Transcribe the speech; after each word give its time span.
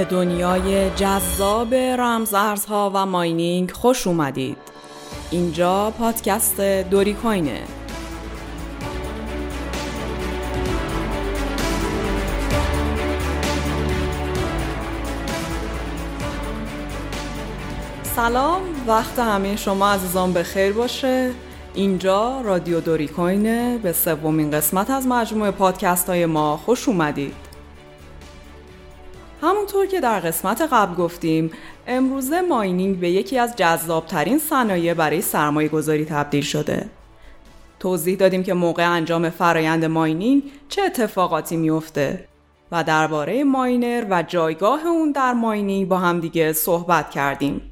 به 0.00 0.06
دنیای 0.06 0.90
جذاب 0.90 1.74
رمزارزها 1.74 2.90
و 2.94 3.06
ماینینگ 3.06 3.70
خوش 3.70 4.06
اومدید. 4.06 4.56
اینجا 5.30 5.90
پادکست 5.98 6.60
دوری 6.60 7.14
کوینه. 7.14 7.62
سلام 18.02 18.62
وقت 18.86 19.18
همه 19.18 19.56
شما 19.56 19.90
عزیزان 19.90 20.32
به 20.32 20.42
خیر 20.42 20.72
باشه. 20.72 21.30
اینجا 21.74 22.40
رادیو 22.40 22.80
دوری 22.80 23.08
کوینه 23.08 23.78
به 23.78 23.92
سومین 23.92 24.50
قسمت 24.50 24.90
از 24.90 25.06
مجموعه 25.06 25.50
پادکست 25.50 26.08
های 26.08 26.26
ما 26.26 26.56
خوش 26.56 26.88
اومدید. 26.88 27.49
همونطور 29.70 29.90
که 29.90 30.00
در 30.00 30.20
قسمت 30.20 30.62
قبل 30.72 30.94
گفتیم 30.94 31.50
امروزه 31.86 32.40
ماینینگ 32.40 33.00
به 33.00 33.10
یکی 33.10 33.38
از 33.38 33.56
جذابترین 33.56 34.38
صنایع 34.38 34.94
برای 34.94 35.20
سرمایه 35.20 35.68
گذاری 35.68 36.04
تبدیل 36.04 36.42
شده 36.42 36.90
توضیح 37.78 38.16
دادیم 38.16 38.42
که 38.42 38.54
موقع 38.54 38.90
انجام 38.90 39.30
فرایند 39.30 39.84
ماینینگ 39.84 40.42
چه 40.68 40.82
اتفاقاتی 40.82 41.56
میفته 41.56 42.28
و 42.72 42.84
درباره 42.84 43.44
ماینر 43.44 44.06
و 44.10 44.22
جایگاه 44.22 44.86
اون 44.86 45.12
در 45.12 45.32
ماینینگ 45.32 45.88
با 45.88 45.98
هم 45.98 46.20
دیگه 46.20 46.52
صحبت 46.52 47.10
کردیم 47.10 47.70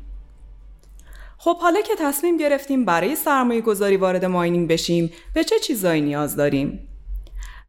خب 1.39 1.59
حالا 1.59 1.81
که 1.81 1.95
تصمیم 1.99 2.37
گرفتیم 2.37 2.85
برای 2.85 3.17
سرمایه 3.17 3.61
گذاری 3.61 3.97
وارد 3.97 4.25
ماینینگ 4.25 4.69
بشیم 4.69 5.13
به 5.35 5.45
چه 5.45 5.59
چیزایی 5.59 6.01
نیاز 6.01 6.37
داریم؟ 6.37 6.88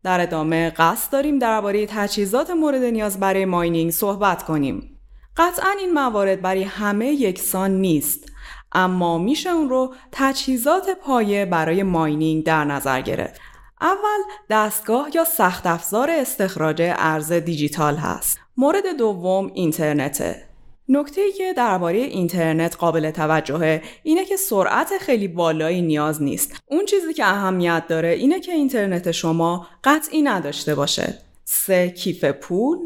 در 0.03 0.21
ادامه 0.21 0.69
قصد 0.69 1.11
داریم 1.11 1.39
درباره 1.39 1.85
تجهیزات 1.85 2.49
مورد 2.49 2.83
نیاز 2.83 3.19
برای 3.19 3.45
ماینینگ 3.45 3.91
صحبت 3.91 4.43
کنیم. 4.43 4.99
قطعا 5.37 5.71
این 5.79 5.93
موارد 5.93 6.41
برای 6.41 6.63
همه 6.63 7.07
یکسان 7.07 7.71
نیست 7.71 8.25
اما 8.71 9.17
میشه 9.17 9.49
اون 9.49 9.69
رو 9.69 9.93
تجهیزات 10.11 10.89
پایه 10.89 11.45
برای 11.45 11.83
ماینینگ 11.83 12.43
در 12.43 12.65
نظر 12.65 13.01
گرفت. 13.01 13.41
اول 13.81 14.19
دستگاه 14.49 15.09
یا 15.15 15.23
سخت 15.23 15.67
افزار 15.67 16.09
استخراج 16.11 16.81
ارز 16.81 17.31
دیجیتال 17.31 17.95
هست. 17.95 18.39
مورد 18.57 18.97
دوم 18.97 19.51
اینترنته. 19.53 20.48
نکته 20.91 21.31
که 21.31 21.53
درباره 21.53 21.97
اینترنت 21.97 22.75
قابل 22.75 23.11
توجهه 23.11 23.81
اینه 24.03 24.25
که 24.25 24.37
سرعت 24.37 24.97
خیلی 24.97 25.27
بالایی 25.27 25.81
نیاز 25.81 26.23
نیست. 26.23 26.55
اون 26.65 26.85
چیزی 26.85 27.13
که 27.13 27.25
اهمیت 27.25 27.87
داره 27.87 28.09
اینه 28.09 28.39
که 28.39 28.51
اینترنت 28.51 29.11
شما 29.11 29.67
قطعی 29.83 30.21
نداشته 30.21 30.75
باشه. 30.75 31.17
سه 31.45 31.89
کیف 31.89 32.25
پول 32.25 32.77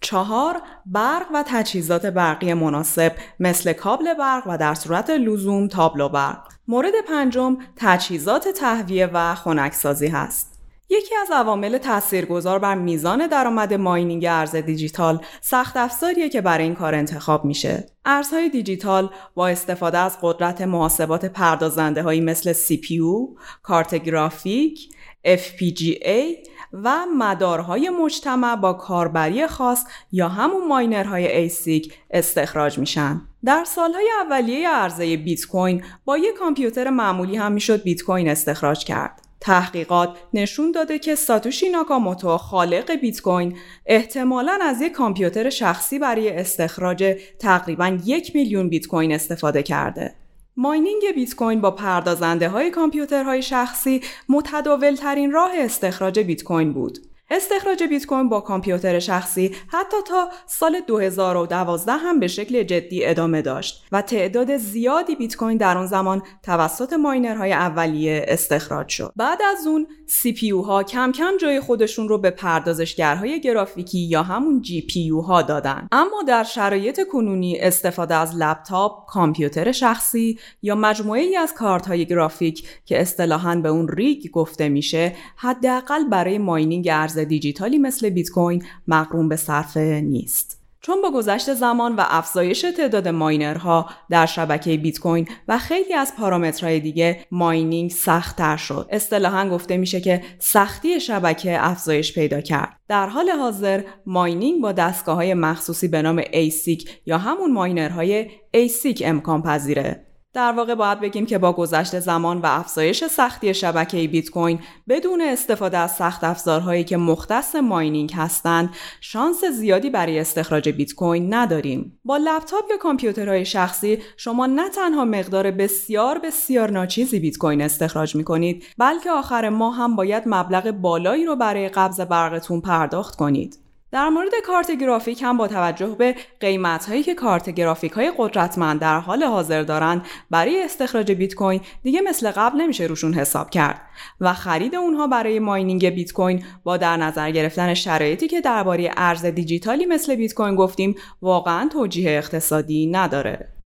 چهار 0.00 0.62
برق 0.86 1.26
و 1.34 1.44
تجهیزات 1.46 2.06
برقی 2.06 2.54
مناسب 2.54 3.12
مثل 3.40 3.72
کابل 3.72 4.14
برق 4.14 4.42
و 4.46 4.58
در 4.58 4.74
صورت 4.74 5.10
لزوم 5.10 5.68
تابلو 5.68 6.08
برق. 6.08 6.48
مورد 6.68 6.94
پنجم 7.08 7.56
تجهیزات 7.76 8.48
تهویه 8.48 9.10
و 9.12 9.34
خنکسازی 9.34 10.06
هست. 10.06 10.51
یکی 10.92 11.14
از 11.22 11.30
عوامل 11.30 11.78
تاثیرگذار 11.78 12.58
بر 12.58 12.74
میزان 12.74 13.26
درآمد 13.26 13.74
ماینینگ 13.74 14.26
ارز 14.28 14.56
دیجیتال 14.56 15.24
سخت 15.40 15.76
افزاریه 15.76 16.28
که 16.28 16.40
برای 16.40 16.64
این 16.64 16.74
کار 16.74 16.94
انتخاب 16.94 17.44
میشه. 17.44 17.86
ارزهای 18.04 18.48
دیجیتال 18.48 19.10
با 19.34 19.48
استفاده 19.48 19.98
از 19.98 20.18
قدرت 20.22 20.60
محاسبات 20.60 21.24
پردازنده 21.24 22.02
هایی 22.02 22.20
مثل 22.20 22.52
CPU، 22.52 23.38
کارت 23.62 23.94
گرافیک، 23.94 24.88
FPGA 25.26 26.48
و 26.72 27.06
مدارهای 27.18 27.90
مجتمع 27.90 28.56
با 28.56 28.72
کاربری 28.72 29.46
خاص 29.46 29.84
یا 30.12 30.28
همون 30.28 30.68
ماینرهای 30.68 31.50
ASIC 31.50 31.92
استخراج 32.10 32.78
میشن. 32.78 33.20
در 33.44 33.64
سالهای 33.64 34.08
اولیه 34.20 34.68
عرضه 34.68 35.16
بیت 35.16 35.46
کوین 35.46 35.84
با 36.04 36.18
یک 36.18 36.34
کامپیوتر 36.34 36.90
معمولی 36.90 37.36
هم 37.36 37.52
می‌شد 37.52 37.82
بیت 37.82 38.02
کوین 38.02 38.28
استخراج 38.28 38.84
کرد. 38.84 39.21
تحقیقات 39.42 40.16
نشون 40.34 40.72
داده 40.72 40.98
که 40.98 41.14
ساتوشی 41.14 41.68
ناکاموتو 41.68 42.36
خالق 42.36 42.90
بیت 42.90 43.20
کوین 43.20 43.56
احتمالا 43.86 44.58
از 44.62 44.80
یک 44.80 44.92
کامپیوتر 44.92 45.50
شخصی 45.50 45.98
برای 45.98 46.30
استخراج 46.30 47.16
تقریبا 47.38 47.98
یک 48.04 48.36
میلیون 48.36 48.68
بیت 48.68 48.86
کوین 48.86 49.12
استفاده 49.12 49.62
کرده. 49.62 50.14
mining 50.56 51.02
بیت 51.14 51.34
کوین 51.34 51.60
با 51.60 51.70
پردازنده 51.70 52.48
های 52.48 52.70
کامپیوترهای 52.70 53.42
شخصی 53.42 54.00
متداول 54.28 54.94
ترین 54.94 55.32
راه 55.32 55.50
استخراج 55.54 56.20
بیت 56.20 56.42
کوین 56.42 56.72
بود. 56.72 56.98
استخراج 57.32 57.82
بیت 57.82 58.06
کوین 58.06 58.28
با 58.28 58.40
کامپیوتر 58.40 58.98
شخصی 58.98 59.54
حتی 59.68 59.96
تا 60.06 60.28
سال 60.46 60.80
2012 60.86 61.92
هم 61.92 62.20
به 62.20 62.28
شکل 62.28 62.62
جدی 62.62 63.04
ادامه 63.04 63.42
داشت 63.42 63.84
و 63.92 64.02
تعداد 64.02 64.56
زیادی 64.56 65.16
بیت 65.16 65.36
کوین 65.36 65.56
در 65.56 65.78
آن 65.78 65.86
زمان 65.86 66.22
توسط 66.42 66.92
miner 66.92 67.35
های 67.35 67.52
اولیه 67.52 68.24
استخراج 68.28 68.88
شد. 68.88 69.12
بعد 69.16 69.38
از 69.42 69.66
اون 69.66 69.86
CPU 70.06 70.50
ها 70.50 70.82
کم 70.82 71.12
کم 71.12 71.36
جای 71.36 71.60
خودشون 71.60 72.08
رو 72.08 72.18
به 72.18 72.30
پردازشگرهای 72.30 73.40
گرافیکی 73.40 73.98
یا 73.98 74.22
همون 74.22 74.62
GPU 74.62 75.08
ها 75.08 75.42
دادن. 75.42 75.88
اما 75.92 76.22
در 76.28 76.44
شرایط 76.44 77.00
کنونی 77.12 77.60
استفاده 77.60 78.14
از 78.14 78.36
لپتاپ، 78.36 79.06
کامپیوتر 79.06 79.72
شخصی 79.72 80.38
یا 80.62 80.74
مجموعه 80.74 81.20
ای 81.20 81.36
از 81.36 81.54
کارت 81.54 81.86
های 81.86 82.06
گرافیک 82.06 82.68
که 82.84 83.00
اصطلاحاً 83.00 83.54
به 83.54 83.68
اون 83.68 83.88
rig 83.88 84.30
گفته 84.30 84.68
میشه، 84.68 85.16
حداقل 85.36 86.04
برای 86.04 86.38
mining 86.38 86.88
ارز 86.92 87.21
دیجیتالی 87.24 87.78
مثل 87.78 88.10
بیت 88.10 88.30
کوین 88.30 88.64
مقرون 88.88 89.28
به 89.28 89.36
صرفه 89.36 90.00
نیست. 90.04 90.62
چون 90.84 91.02
با 91.02 91.10
گذشت 91.10 91.54
زمان 91.54 91.96
و 91.96 92.02
افزایش 92.04 92.60
تعداد 92.76 93.08
ماینرها 93.08 93.90
در 94.10 94.26
شبکه 94.26 94.76
بیت 94.76 95.00
کوین 95.00 95.28
و 95.48 95.58
خیلی 95.58 95.94
از 95.94 96.12
پارامترهای 96.16 96.80
دیگه 96.80 97.26
ماینینگ 97.30 97.90
سختتر 97.90 98.56
شد. 98.56 98.88
اصطلاحا 98.90 99.48
گفته 99.48 99.76
میشه 99.76 100.00
که 100.00 100.22
سختی 100.38 101.00
شبکه 101.00 101.66
افزایش 101.66 102.14
پیدا 102.14 102.40
کرد. 102.40 102.76
در 102.88 103.06
حال 103.06 103.30
حاضر 103.30 103.82
ماینینگ 104.06 104.62
با 104.62 104.72
دستگاه 104.72 105.16
های 105.16 105.34
مخصوصی 105.34 105.88
به 105.88 106.02
نام 106.02 106.22
ASIC 106.22 106.90
یا 107.06 107.18
همون 107.18 107.52
ماینرهای 107.52 108.30
ASIC 108.56 109.02
امکان 109.02 109.42
پذیره. 109.42 110.06
در 110.34 110.52
واقع 110.52 110.74
باید 110.74 111.00
بگیم 111.00 111.26
که 111.26 111.38
با 111.38 111.52
گذشت 111.52 112.00
زمان 112.00 112.38
و 112.38 112.46
افزایش 112.46 113.04
سختی 113.04 113.54
شبکه 113.54 114.08
بیت 114.08 114.30
کوین 114.30 114.58
بدون 114.88 115.20
استفاده 115.20 115.78
از 115.78 115.90
سخت 115.96 116.24
افزارهایی 116.24 116.84
که 116.84 116.96
مختص 116.96 117.56
ماینینگ 117.56 118.12
هستند 118.14 118.70
شانس 119.00 119.44
زیادی 119.44 119.90
برای 119.90 120.18
استخراج 120.18 120.68
بیت 120.68 120.94
کوین 120.94 121.34
نداریم. 121.34 121.98
با 122.04 122.16
لپتاپ 122.16 122.64
یا 122.70 122.76
کامپیوترهای 122.76 123.44
شخصی 123.44 123.98
شما 124.16 124.46
نه 124.46 124.68
تنها 124.68 125.04
مقدار 125.04 125.50
بسیار 125.50 126.18
بسیار 126.18 126.70
ناچیزی 126.70 127.20
بیت 127.20 127.38
کوین 127.38 127.62
استخراج 127.62 128.16
می 128.16 128.24
کنید 128.24 128.64
بلکه 128.78 129.10
آخر 129.10 129.48
ماه 129.48 129.76
هم 129.76 129.96
باید 129.96 130.22
مبلغ 130.26 130.70
بالایی 130.70 131.24
رو 131.24 131.36
برای 131.36 131.68
قبض 131.68 132.00
برقتون 132.00 132.60
پرداخت 132.60 133.16
کنید. 133.16 133.58
در 133.92 134.08
مورد 134.08 134.30
کارت 134.46 134.70
گرافیک 134.70 135.22
هم 135.22 135.36
با 135.36 135.48
توجه 135.48 135.86
به 135.86 136.14
قیمت 136.40 136.88
هایی 136.88 137.02
که 137.02 137.14
کارت 137.14 137.50
گرافیک 137.50 137.92
های 137.92 138.12
قدرتمند 138.18 138.80
در 138.80 139.00
حال 139.00 139.22
حاضر 139.22 139.62
دارند 139.62 140.06
برای 140.30 140.62
استخراج 140.62 141.12
بیت 141.12 141.34
کوین 141.34 141.60
دیگه 141.82 142.00
مثل 142.00 142.30
قبل 142.30 142.60
نمیشه 142.60 142.84
روشون 142.84 143.14
حساب 143.14 143.50
کرد 143.50 143.80
و 144.20 144.32
خرید 144.34 144.74
اونها 144.74 145.06
برای 145.06 145.38
mining 145.38 145.90
بیت 145.90 146.12
کوین 146.12 146.44
با 146.64 146.76
در 146.76 146.96
نظر 146.96 147.30
گرفتن 147.30 147.74
شرایطی 147.74 148.28
که 148.28 148.40
درباره 148.40 148.90
ارز 148.96 149.24
دیجیتالی 149.24 149.86
مثل 149.86 150.14
بیت 150.14 150.34
کوین 150.34 150.54
گفتیم 150.54 150.94
واقعا 151.22 151.68
توجیه 151.72 152.10
اقتصادی 152.10 152.86
نداره. 152.86 153.61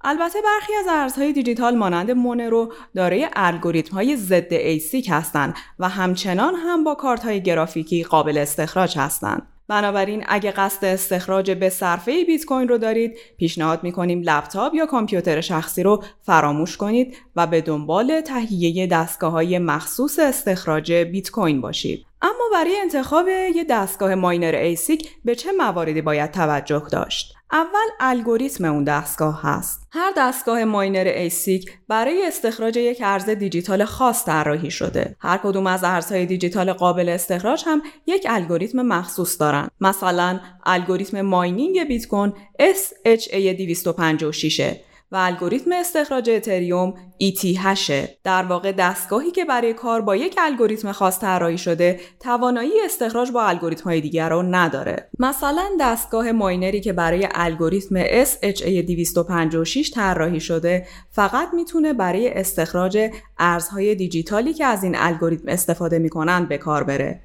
البته 0.00 0.38
برخی 0.44 0.72
از 0.74 0.86
ارزهای 0.88 1.32
دیجیتال 1.32 1.76
مانند 1.76 2.10
مونرو 2.10 2.72
دارای 2.96 3.28
الگوریتم 3.32 3.94
های 3.94 4.16
ضد 4.16 4.52
ASIC 4.52 5.08
هستند 5.10 5.54
و 5.78 5.88
همچنان 5.88 6.54
هم 6.54 6.84
با 6.84 6.94
کارت 6.94 7.24
های 7.24 7.42
گرافیکی 7.42 8.04
قابل 8.04 8.38
استخراج 8.38 8.98
هستند. 8.98 9.46
بنابراین 9.68 10.24
اگه 10.28 10.50
قصد 10.50 10.84
استخراج 10.84 11.50
به 11.50 11.68
صرفه 11.68 12.24
بیت 12.24 12.44
کوین 12.44 12.68
رو 12.68 12.78
دارید 12.78 13.18
پیشنهاد 13.36 13.84
می‌کنیم 13.84 14.22
لپتاپ 14.22 14.74
یا 14.74 14.86
کامپیوتر 14.86 15.40
شخصی 15.40 15.82
رو 15.82 16.02
فراموش 16.22 16.76
کنید 16.76 17.16
و 17.36 17.46
به 17.46 17.60
دنبال 17.60 18.20
تهیه 18.20 18.86
دستگاه 18.86 19.32
های 19.32 19.58
مخصوص 19.58 20.18
استخراج 20.18 20.92
بیت 20.92 21.30
کوین 21.30 21.60
باشید 21.60 22.07
اما 22.22 22.44
برای 22.52 22.80
انتخاب 22.80 23.28
یه 23.28 23.64
دستگاه 23.70 24.14
miner 24.14 24.54
ASIC 24.54 25.10
به 25.24 25.34
چه 25.34 25.52
مواردی 25.52 26.02
باید 26.02 26.30
توجه 26.30 26.82
داشت 26.92 27.34
اول 27.52 27.88
الگوریتم 28.00 28.64
اون 28.64 28.84
دستگاه 28.84 29.40
هست. 29.42 29.88
هر 29.92 30.12
دستگاه 30.16 30.64
miner 30.64 31.12
ASIC 31.16 31.70
برای 31.88 32.26
استخراج 32.26 32.76
یک 32.76 33.02
ارز 33.04 33.30
دیجیتال 33.30 33.84
خاص 33.84 34.24
طراحی 34.24 34.70
شده. 34.70 35.16
هر 35.20 35.38
کدوم 35.38 35.66
از 35.66 35.84
ارزهای 35.84 36.26
دیجیتال 36.26 36.72
قابل 36.72 37.08
استخراج 37.08 37.62
هم 37.66 37.82
یک 38.06 38.26
الگوریتم 38.30 38.82
مخصوص 38.82 39.40
دارن. 39.40 39.68
مثلا 39.80 40.40
الگوریتم 40.66 41.20
mining 41.20 41.84
بیت 41.84 42.06
کوین 42.06 42.32
SHA256 42.62 44.87
و 45.12 45.16
الگوریتم 45.16 45.72
استخراج 45.72 46.30
اتریوم 46.30 46.94
ETH 47.22 47.92
در 48.24 48.42
واقع 48.42 48.72
دستگاهی 48.72 49.30
که 49.30 49.44
برای 49.44 49.74
کار 49.74 50.00
با 50.00 50.16
یک 50.16 50.34
الگوریتم 50.38 50.92
خاص 50.92 51.18
طراحی 51.18 51.58
شده 51.58 52.00
توانایی 52.20 52.72
استخراج 52.84 53.30
با 53.30 53.44
الگوریتم 53.44 53.84
های 53.84 54.00
دیگر 54.00 54.28
رو 54.28 54.42
نداره. 54.42 55.10
مثلا 55.18 55.70
دستگاه 55.80 56.32
miner 56.32 56.72
ی 56.72 56.80
که 56.80 56.92
برای 56.92 57.28
الگوریتم 57.34 58.04
SHA256 58.24 59.90
طراحی 59.94 60.40
شده 60.40 60.86
فقط 61.10 61.48
می‌تونه 61.54 61.92
برای 61.92 62.28
استخراج 62.28 63.10
ارزهای 63.38 63.94
دیجیتالی 63.94 64.54
که 64.54 64.64
از 64.64 64.84
این 64.84 64.96
الگوریتم 64.98 65.48
استفاده 65.48 65.98
می‌کنند 65.98 66.48
به 66.48 66.58
کار 66.58 66.84
بره 66.84 67.20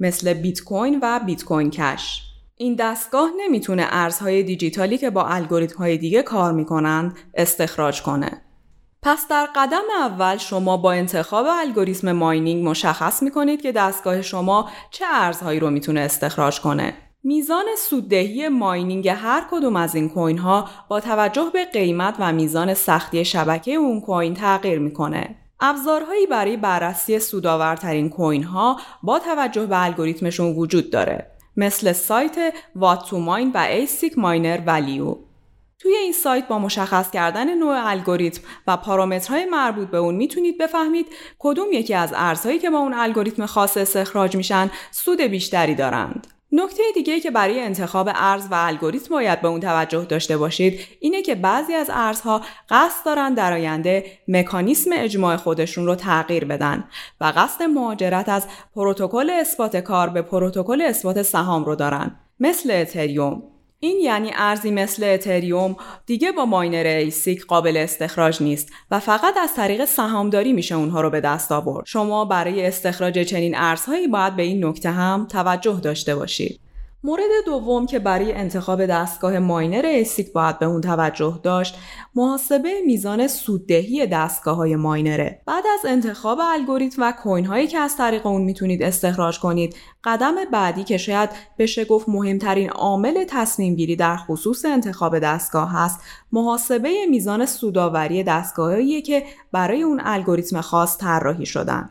مثل 0.00 0.32
بیت 0.34 0.60
کوین 0.60 1.00
و 1.02 1.20
بیت 1.26 1.44
کوین 1.44 1.70
کش. 1.70 2.31
این 2.62 2.74
دستگاه 2.74 3.30
نمی‌تونه 3.38 3.86
ارزهای 3.90 4.42
دیجیتالی 4.42 4.98
که 4.98 5.10
با 5.10 5.24
الگوریتم 5.24 5.78
های 5.78 5.98
دیگه 5.98 6.22
کار 6.22 6.52
می‌کنند 6.52 7.18
استخراج 7.34 8.02
کنه. 8.02 8.42
پس 9.02 9.28
در 9.28 9.48
قدم 9.56 9.82
اول 9.98 10.36
شما 10.36 10.76
با 10.76 10.92
انتخاب 10.92 11.46
الگوریتم 11.60 12.12
ماینینگ 12.12 12.68
مشخص 12.68 13.22
می‌کنید 13.22 13.62
که 13.62 13.72
دستگاه 13.72 14.22
شما 14.22 14.70
چه 14.90 15.04
ارزهایی 15.12 15.60
رو 15.60 15.70
می‌تونه 15.70 16.00
استخراج 16.00 16.60
کنه. 16.60 16.94
میزان 17.24 17.64
سوددهی 17.78 18.48
ماینینگ 18.48 19.08
هر 19.08 19.44
کدوم 19.50 19.76
از 19.76 19.94
این 19.94 20.08
کوین 20.08 20.38
ها 20.38 20.68
با 20.88 21.00
توجه 21.00 21.50
به 21.52 21.64
قیمت 21.64 22.14
و 22.18 22.32
میزان 22.32 22.74
سختی 22.74 23.24
شبکه 23.24 23.72
اون 23.72 24.00
کوین 24.00 24.34
تغییر 24.34 24.78
می‌کنه. 24.78 25.36
ابزارهایی 25.60 26.26
برای 26.26 26.56
بررسی 26.56 27.18
سودآورترین 27.18 28.10
کوین 28.10 28.42
ها 28.42 28.80
با 29.02 29.18
توجه 29.18 29.66
به 29.66 29.84
الگوریتمشون 29.84 30.56
وجود 30.56 30.90
داره. 30.90 31.28
مثل 31.56 31.92
سایت 31.92 32.54
WhatToMine 32.76 33.50
و 33.54 33.58
ASIC 33.58 34.18
Miner 34.18 34.60
Value 34.66 35.16
توی 35.78 35.94
این 35.94 36.12
سایت 36.12 36.48
با 36.48 36.58
مشخص 36.58 37.10
کردن 37.10 37.54
نوع 37.58 37.86
الگوریتم 37.86 38.42
و 38.66 38.76
پارامترهای 38.76 39.44
مربوط 39.44 39.88
به 39.88 39.98
اون 39.98 40.14
می‌تونید 40.14 40.58
بفهمید 40.58 41.06
کدوم 41.38 41.72
یکی 41.72 41.94
از 41.94 42.12
ارزهایی 42.16 42.58
که 42.58 42.70
با 42.70 42.78
اون 42.78 42.94
الگوریتم 42.94 43.46
خاص 43.46 43.76
استخراج 43.76 44.36
میشن 44.36 44.70
سود 44.90 45.20
بیشتری 45.20 45.74
دارند. 45.74 46.26
نکته 46.52 46.82
دیگه 46.94 47.20
که 47.20 47.30
برای 47.30 47.60
انتخاب 47.60 48.08
ارز 48.14 48.46
و 48.50 48.54
الگوریتم 48.54 49.14
باید 49.14 49.40
به 49.40 49.48
اون 49.48 49.60
توجه 49.60 50.04
داشته 50.04 50.36
باشید 50.36 50.80
اینه 51.00 51.22
که 51.22 51.34
بعضی 51.34 51.74
از 51.74 51.90
ارزها 51.92 52.42
قصد 52.70 53.04
دارن 53.04 53.34
در 53.34 53.52
آینده 53.52 54.04
مکانیسم 54.28 54.90
اجماع 54.94 55.36
خودشون 55.36 55.86
رو 55.86 55.94
تغییر 55.94 56.44
بدن 56.44 56.84
و 57.20 57.32
قصد 57.36 57.62
مهاجرت 57.62 58.28
از 58.28 58.46
پروتکل 58.74 59.30
اثبات 59.30 59.76
کار 59.76 60.08
به 60.08 60.22
پروتکل 60.22 60.80
اثبات 60.80 61.22
سهام 61.22 61.64
رو 61.64 61.74
دارن 61.74 62.16
مثل 62.40 62.70
اتریوم 62.70 63.51
این 63.84 64.00
یعنی 64.00 64.30
ارزی 64.34 64.70
مثل 64.70 65.04
اتریوم 65.04 65.76
دیگه 66.06 66.32
با 66.32 66.44
miner 66.44 66.86
ASIC 66.86 67.46
قابل 67.46 67.76
استخراج 67.76 68.42
نیست 68.42 68.72
و 68.90 69.00
فقط 69.00 69.36
از 69.36 69.54
طریق 69.54 69.84
سهامداری 69.84 70.52
میشه 70.52 70.74
اونها 70.74 71.00
رو 71.00 71.10
به 71.10 71.20
دست 71.20 71.52
آورد. 71.52 71.86
شما 71.86 72.24
برای 72.24 72.66
استخراج 72.66 73.18
چنین 73.18 73.54
ارزهایی 73.56 74.08
باید 74.08 74.36
به 74.36 74.42
این 74.42 74.64
نکته 74.64 74.90
هم 74.90 75.26
توجه 75.30 75.80
داشته 75.82 76.16
باشید. 76.16 76.60
مورد 77.04 77.30
دوم 77.46 77.86
که 77.86 77.98
برای 77.98 78.32
انتخاب 78.32 78.86
دستگاه 78.86 79.38
miner 79.38 79.82
ASIC 79.86 80.32
باید 80.32 80.58
به 80.58 80.66
اون 80.66 80.80
توجه 80.80 81.40
داشت 81.42 81.78
محاسبه 82.14 82.80
میزان 82.86 83.28
سوددهی 83.28 84.06
دستگاه 84.06 84.56
های 84.56 84.76
miner 84.76 85.23
ه. 85.23 85.42
بعد 85.46 85.64
از 85.74 85.86
انتخاب 85.86 86.38
الگوریتم 86.42 87.02
و 87.02 87.12
coin 87.12 87.44
هایی 87.46 87.66
که 87.66 87.78
از 87.78 87.96
طریق 87.96 88.26
اون 88.26 88.42
می‌تونید 88.42 88.82
استخراج 88.82 89.40
کنید 89.40 89.76
قدم 90.04 90.34
بعدی 90.52 90.84
که 90.84 90.96
شاید 90.96 91.30
بشه 91.58 91.84
گفت 91.84 92.08
مهمترین 92.08 92.70
عامل 92.70 93.24
تصمیم 93.28 93.74
گیری 93.74 93.96
در 93.96 94.16
خصوص 94.16 94.64
انتخاب 94.64 95.18
دستگاه 95.18 95.72
هست 95.72 96.00
محاسبه 96.32 97.06
میزان 97.10 97.46
سوداوری 97.46 98.24
دستگاهایی 98.24 99.02
که 99.02 99.24
برای 99.52 99.82
اون 99.82 100.00
الگوریتم 100.04 100.60
خاص 100.60 100.98
طراحی 100.98 101.46
شدن. 101.46 101.90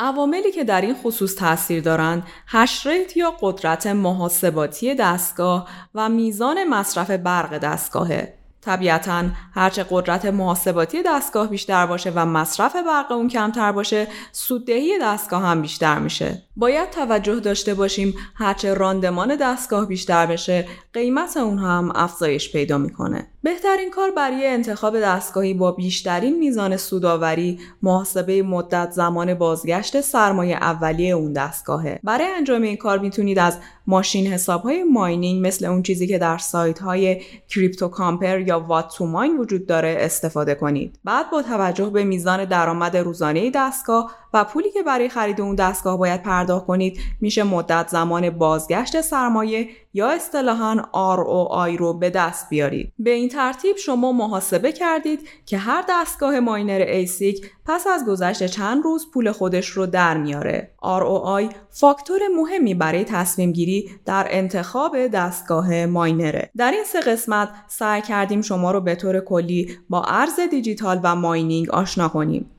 عواملی 0.00 0.52
که 0.52 0.64
در 0.64 0.80
این 0.80 0.94
خصوص 0.94 1.34
تاثیر 1.34 1.82
دارند 1.82 2.22
هشریت 2.46 3.16
یا 3.16 3.34
قدرت 3.40 3.86
محاسباتی 3.86 4.94
دستگاه 4.94 5.68
و 5.94 6.08
میزان 6.08 6.64
مصرف 6.64 7.10
برق 7.10 7.58
دستگاهه. 7.58 8.39
طبیعتا 8.64 9.24
هرچه 9.54 9.86
قدرت 9.90 10.24
محاسباتی 10.24 11.02
دستگاه 11.02 11.48
بیشتر 11.50 11.86
باشه 11.86 12.12
و 12.14 12.26
مصرف 12.26 12.76
برق 12.76 13.12
اون 13.12 13.28
کمتر 13.28 13.72
باشه 13.72 14.06
سوددهی 14.32 14.98
دستگاه 15.02 15.42
هم 15.42 15.62
بیشتر 15.62 15.98
میشه. 15.98 16.42
باید 16.56 16.90
توجه 16.90 17.40
داشته 17.40 17.74
باشیم 17.74 18.14
هرچه 18.34 18.74
راندمان 18.74 19.36
دستگاه 19.36 19.86
بیشتر 19.86 20.26
بشه 20.26 20.68
قیمت 20.92 21.36
اون 21.36 21.58
هم 21.58 21.92
افزایش 21.94 22.52
پیدا 22.52 22.78
می‌کنه. 22.78 23.26
بهترین 23.42 23.90
کار 23.90 24.10
برای 24.10 24.46
انتخاب 24.46 25.00
دستگاهی 25.00 25.54
با 25.54 25.72
بیشترین 25.72 26.38
میزان 26.38 26.76
سوداوری 26.76 27.60
محاسبه 27.82 28.42
مدت 28.42 28.90
زمان 28.90 29.34
بازگشت 29.34 30.00
سرمایه 30.00 30.56
اولیه 30.56 31.14
اون 31.14 31.32
دستگاهه. 31.32 32.00
برای 32.04 32.26
انجام 32.36 32.62
این 32.62 32.76
کار 32.76 32.98
می‌تونید 32.98 33.38
از 33.38 33.58
ماشین 33.90 34.26
حساب 34.26 34.62
های 34.62 34.84
ماینینگ 34.84 35.46
مثل 35.46 35.64
اون 35.64 35.82
چیزی 35.82 36.06
که 36.06 36.18
در 36.18 36.38
سایت 36.38 36.78
های 36.78 37.22
کریپتو 37.48 37.88
کامپر 37.88 38.40
یا 38.40 38.60
وات 38.60 38.94
تو 38.96 39.06
ماین 39.06 39.36
وجود 39.36 39.66
داره 39.66 39.96
استفاده 39.98 40.54
کنید. 40.54 40.98
بعد 41.04 41.30
با 41.30 41.42
توجه 41.42 41.90
به 41.90 42.04
میزان 42.04 42.44
درآمد 42.44 42.96
روزانه 42.96 43.50
دستگاه 43.54 44.14
و 44.34 44.44
پولی 44.44 44.70
که 44.70 44.82
برای 44.82 45.08
خرید 45.08 45.40
اون 45.40 45.54
دستگاه 45.54 45.98
باید 45.98 46.22
پرداخت 46.22 46.66
کنید 46.66 47.00
میشه 47.20 47.42
مدت 47.42 47.88
زمان 47.88 48.30
بازگشت 48.30 49.00
سرمایه 49.00 49.68
یا 49.94 50.10
اصطلاحاً 50.10 50.76
ROI 50.92 51.78
رو 51.78 51.94
به 51.94 52.10
دست 52.10 52.48
بیارید. 52.48 52.92
به 52.98 53.10
این 53.10 53.28
ترتیب 53.28 53.76
شما 53.76 54.12
محاسبه 54.12 54.72
کردید 54.72 55.28
که 55.46 55.58
هر 55.58 55.84
دستگاه 55.88 56.40
miner 56.40 56.84
ASIC 56.88 57.50
پس 57.66 57.86
از 57.86 58.06
گذشت 58.06 58.46
چند 58.46 58.84
روز 58.84 59.10
پول 59.10 59.32
خودش 59.32 59.68
رو 59.68 59.86
در 59.86 60.16
میاره. 60.16 60.70
ROI 60.82 61.54
فاکتور 61.70 62.20
مهمی 62.36 62.74
برای 62.74 63.04
تصمیم 63.04 63.52
گیری 63.52 63.90
در 64.06 64.26
انتخاب 64.30 65.06
دستگاه 65.06 65.86
miner 65.86 66.32
ه. 66.32 66.50
در 66.56 66.70
این 66.70 66.84
سه 66.84 67.00
قسمت 67.00 67.48
سعی 67.68 68.02
کردیم 68.02 68.42
شما 68.42 68.70
رو 68.70 68.80
به 68.80 68.94
طور 68.94 69.20
کلی 69.20 69.78
با 69.88 70.02
ارز 70.02 70.40
دیجیتال 70.50 71.00
و 71.02 71.16
mining 71.16 71.70
آشنا 71.70 72.08
کنیم. 72.08 72.50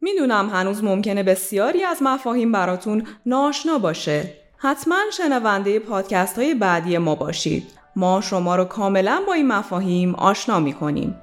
می‌دونم 0.00 0.50
هنوز 0.50 0.84
ممکنه 0.84 1.22
بسیاری 1.22 1.84
از 1.84 1.98
مفاهیم 2.00 2.52
براتون 2.52 3.06
ناآشنا 3.26 3.78
باشه. 3.78 4.32
حتما 4.56 4.96
شنونده 5.12 5.78
پادکست 5.78 6.38
های 6.38 6.54
بعدی 6.54 6.98
ما 6.98 7.14
باشید. 7.14 7.66
ما 7.96 8.20
شما 8.20 8.56
رو 8.56 8.64
کاملا 8.64 9.22
با 9.26 9.32
این 9.32 9.46
مفاهیم 9.46 10.14
آشنا 10.14 10.60
می‌کنیم. 10.60 11.14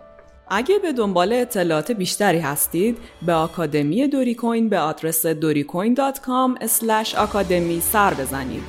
اگه 0.49 0.79
به 0.79 0.93
دنبال 0.93 1.33
اطلاعات 1.33 1.91
بیشتری 1.91 2.39
هستید 2.39 2.97
به 3.25 3.33
آکادمی 3.33 4.07
دوری 4.07 4.35
کوین 4.35 4.69
به 4.69 4.79
آدرس 4.79 5.25
دوریکوین.com 5.25 7.17
آکادمی 7.17 7.81
سر 7.81 8.13
بزنید. 8.13 8.63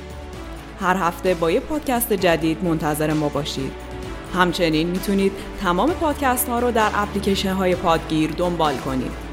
هر 0.79 0.95
هفته 0.95 1.33
با 1.33 1.51
یه 1.51 1.59
پادکست 1.59 2.13
جدید 2.13 2.63
منتظر 2.63 3.13
ما 3.13 3.29
باشید. 3.29 3.71
همچنین 4.33 4.87
می‌تونید 4.89 5.31
تمام 5.61 5.91
پادکست 5.91 6.49
ها 6.49 6.59
رو 6.59 6.71
در 6.71 6.89
اپلیکیشن 6.93 7.53
های 7.53 7.75
پادگیر 7.75 8.31
دنبال 8.31 8.75
کنید. 8.75 9.26